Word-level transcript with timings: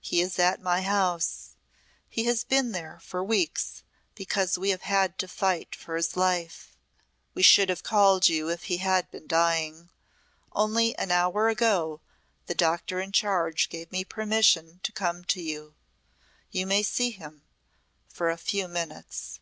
"He 0.00 0.20
is 0.20 0.36
at 0.40 0.60
my 0.60 0.82
house. 0.82 1.50
He 2.08 2.24
has 2.24 2.42
been 2.42 2.72
there 2.72 2.98
for 3.00 3.22
weeks 3.22 3.84
because 4.16 4.58
we 4.58 4.70
have 4.70 4.82
had 4.82 5.16
to 5.20 5.28
fight 5.28 5.76
for 5.76 5.94
his 5.94 6.16
life. 6.16 6.76
We 7.34 7.42
should 7.44 7.68
have 7.68 7.84
called 7.84 8.28
you 8.28 8.48
if 8.50 8.64
he 8.64 8.78
had 8.78 9.08
been 9.12 9.28
dying. 9.28 9.90
Only 10.50 10.96
an 10.98 11.12
hour 11.12 11.48
ago 11.48 12.00
the 12.46 12.54
doctor 12.56 12.98
in 12.98 13.12
charge 13.12 13.68
gave 13.68 13.92
me 13.92 14.02
permission 14.04 14.80
to 14.82 14.90
come 14.90 15.22
to 15.26 15.40
you. 15.40 15.76
You 16.50 16.66
may 16.66 16.82
see 16.82 17.12
him 17.12 17.42
for 18.08 18.30
a 18.30 18.36
few 18.38 18.66
minutes." 18.66 19.38